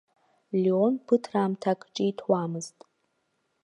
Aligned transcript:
Леон 0.61 0.93
ԥыҭраамҭак 1.05 1.79
ҿиҭуамызт. 1.93 2.77